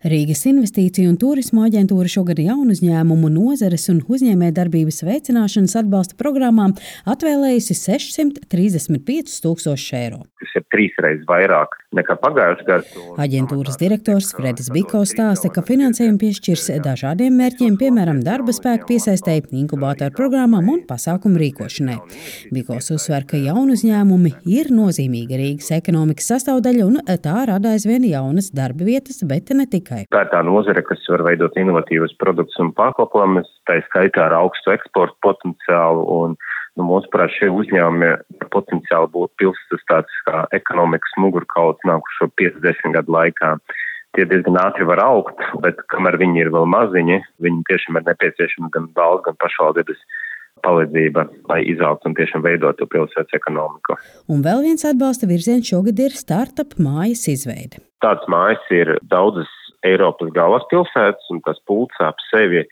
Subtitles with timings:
[0.00, 6.72] Rīgas investīciju un turismu aģentūra šogad jaunu uzņēmumu nozares un uzņēmējdarbības veicināšanas atbalsta programmām
[7.04, 10.22] atvēlējusi 635 tūkstošus eiro.
[10.40, 13.02] Tas ir trīsreiz vairāk nekā pagājušajā gadā.
[13.26, 20.16] Aģentūras direktors Fredis Biko stāsta, ka finansējumu piešķirs dažādiem mērķiem, piemēram, darba spēku piesaistēji, inkubātoru
[20.16, 21.98] programmām un pasākumu rīkošanai.
[22.56, 28.48] Bikos uzsver, ka jaunu uzņēmumi ir nozīmīga Rīgas ekonomikas sastāvdaļa un tā rada aizvien jaunas
[28.56, 30.06] darba vietas, bet ne tikai tikai.
[30.14, 34.74] Tā ir tā nozare, kas var veidot inovatīvas produktus un pakalpojumus, tā skaitā ar augstu
[34.74, 36.06] eksporta potenciālu.
[36.16, 36.38] Un,
[36.78, 38.12] nu, mūsuprāt, šie uzņēmumi
[38.54, 43.56] potenciāli būtu pilsētas tāds kā ekonomikas mugurkauls nākušo 50 gadu laikā.
[44.18, 48.72] Tie diezgan ātri var augt, bet kamēr viņi ir vēl maziņi, viņiem tiešām ir nepieciešama
[48.74, 50.00] gan valsts, gan pašvaldības
[50.64, 53.96] palīdzība, lai izaugtu un tiešām veidotu pilsētas ekonomiku.
[54.32, 57.80] Un vēl viens atbalsta virziens šogad ir startup mājas izveide.
[58.04, 59.50] Tādas mājas ir daudzas
[59.86, 62.64] Eiropas galvaspilsētas, un tas pulcē ap sevi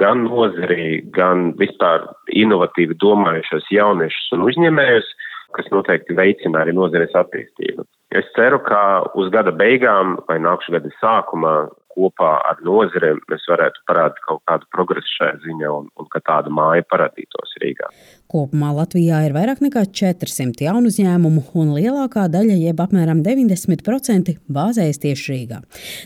[0.00, 5.10] gan nozarī, gan vispār inovatīvi domājušos jauniešus un uzņēmējus,
[5.56, 7.86] kas noteikti veicina arī nozares attīstību.
[8.16, 8.80] Es ceru, ka
[9.18, 11.54] uz gada beigām vai nākšu gada sākumā
[11.96, 16.52] kopā ar nozarēm mēs varētu parādīt kaut kādu progresu šajā ziņā un, un ka tāda
[16.52, 17.90] māja parādītos Rīgā.
[18.26, 25.02] Kopumā Latvijā ir vairāk nekā 400 jaunu uzņēmumu, un lielākā daļa, jeb apmēram 90%, bāzējas
[25.04, 25.60] tieši Rīgā.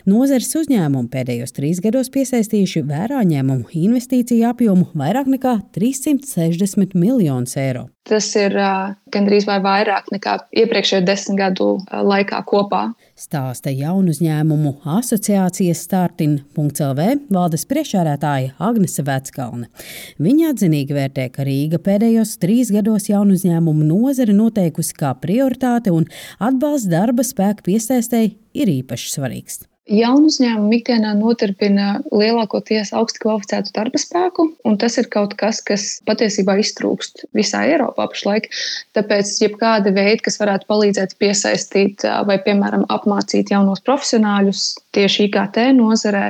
[0.09, 7.87] Nozares uzņēmumi pēdējos trīs gados piesaistījuši vērā ņēmumu investīciju apjomu vairāk nekā 360 miljonus eiro.
[8.09, 12.79] Tas ir uh, gandrīz vai vairāk nekā iepriekšējo desmit gadu uh, laikā kopā.
[13.13, 19.69] Stāsta jaunu uzņēmumu asociācijas startin.lv valdes priekšsēdētāja Agnese Veckalne.
[20.17, 26.07] Viņa atzinīgi vērtē, ka Rīga pēdējos trīs gados jaunu uzņēmumu nozari noteikusi kā prioritāte un
[26.39, 29.61] atbalsts darba spēku piesaistēji ir īpaši svarīgs.
[29.91, 35.85] Jaunu uzņēmumu ikdienā nodarbina lielākoties augstu kvalificētu darba spēku, un tas ir kaut kas, kas
[36.07, 38.47] patiesībā iztrūkst visā Eiropā pašlaik.
[38.95, 44.63] Tāpēc, jebkāda veida, kas varētu palīdzēt piesaistīt vai, piemēram, apmācīt jaunos profesionāļus
[44.95, 46.29] tieši IKT nozarē,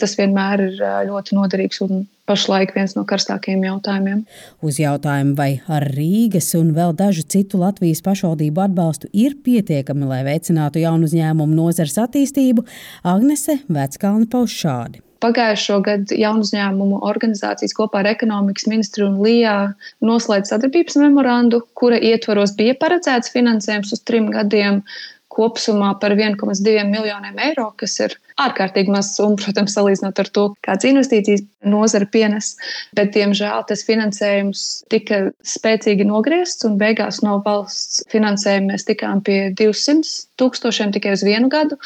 [0.00, 4.24] tas vienmēr ir ļoti noderīgs un pašlaik viens no karstākajiem jautājumiem.
[4.62, 10.22] Uz jautājumu, vai ar Rīgas un vēl dažu citu Latvijas pašvaldību atbalstu ir pietiekami, lai
[10.26, 12.66] veicinātu jaunu uzņēmumu nozares attīstību,
[13.14, 15.02] Agnese Veckalna pauž šādi.
[15.22, 19.54] Pagājušo gadu jaunu uzņēmumu organizācijas kopā ar ekonomikas ministru un LIJā
[20.02, 24.82] noslēdz sadarbības memorandu, kura ietvaros bija paredzēts finansējums uz trim gadiem
[25.32, 30.88] kopsumā par 1,2 miljoniem eiro, kas ir ārkārtīgi maz summa, protams, salīdzinot ar to, kādas
[30.88, 32.54] investīcijas nozara pienes.
[32.96, 39.38] Bet, diemžēl, tas finansējums tika spēcīgi nogriezts, un beigās no valsts finansējuma mēs tikām pie
[39.58, 41.78] 200 tūkstošiem tikai uz vienu gadu.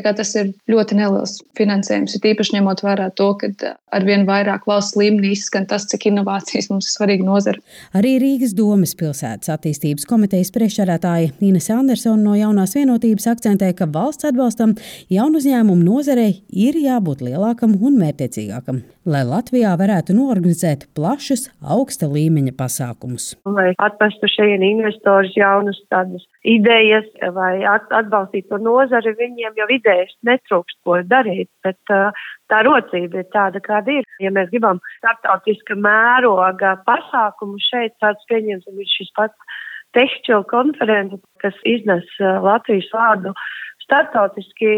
[0.00, 4.96] Tas ir ļoti neliels finansējums, ir īpaši ņemot vērā to, ka ar vien vairāk valsts
[4.98, 7.60] līmenī izskan tas, cik inovācijas mums ir svarīga nozara.
[7.96, 14.26] Arī Rīgas domas pilsētas attīstības komitejas priekšsēdētāja Ines Andersona no jaunās vienotības akcentē, ka valsts
[14.30, 14.74] atbalstam
[15.12, 18.78] jaunu uzņēmumu nozarei ir jābūt lielākam un mērķiecīgākam,
[19.12, 23.34] lai Latvijā varētu norganizēt plašus, augsta līmeņa pasākumus.
[23.44, 27.04] Lai atvestu šeit investorus jaunus tādus idejas
[27.36, 32.16] vai atbalstītu to nozari, viņiem jau idejas netrūkst, ko darīt, bet uh,
[32.48, 34.08] tā rocība ir tāda, kāda ir.
[34.24, 39.58] Ja mēs gribam starptautiska mēroga pasākumu šeit, tāds pieņemsim šis pats
[39.92, 43.34] tehčila konferences, kas iznes Latvijas vārdu
[43.90, 44.74] startautiski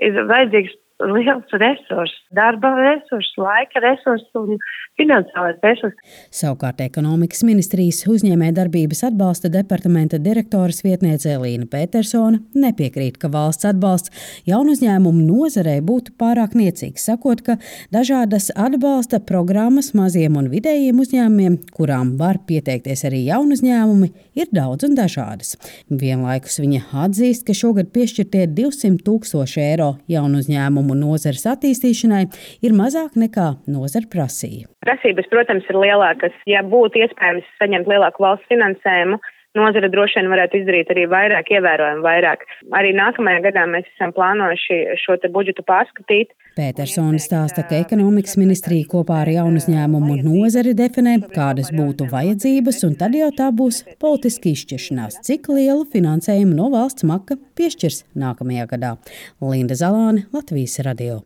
[0.00, 4.58] ir vajadzīgs liels resurss, darba resurss, laika resurss un
[5.00, 6.16] finansiālais resurss.
[6.34, 14.12] Savukārt ekonomikas ministrijas uzņēmējdarbības atbalsta departamenta direktoras vietniece Elīna Petersona nepiekrīt, ka valsts atbalsts
[14.48, 17.56] jaunu uzņēmumu nozarei būtu pārāk niecīgs, sakot, ka
[17.94, 24.88] dažādas atbalsta programmas maziem un vidējiem uzņēmumiem, kurām var pieteikties arī jaunu uzņēmumi, ir daudz
[24.88, 25.56] un dažādas.
[25.88, 32.26] Vienlaikus viņa atzīst, ka šogad piešķirtie 200 tūkstoši eiro jaunu uzņēmumu uzņēmumu nozares attīstīšanai
[32.62, 34.68] ir mazāk nekā nozara prasīja.
[34.84, 36.32] Prasības, protams, ir lielākas.
[36.46, 39.18] Ja būtu iespējams saņemt lielāku valsts finansējumu,
[39.58, 42.44] nozara droši vien varētu izdarīt arī vairāk, ievērojami vairāk.
[42.76, 46.34] Arī nākamajā gadā mēs esam plānojuši šo budžetu pārskatīt.
[46.58, 52.96] Petersons stāsta, ka ekonomikas ministrija kopā ar jaunu uzņēmumu nozari definē, kādas būtu vajadzības, un
[53.00, 58.94] tad jau tā būs politiski izšķiršanās, cik lielu finansējumu no valsts maka piešķirs nākamajā gadā.
[59.42, 61.18] Linda Zalāne, Latvijas radio.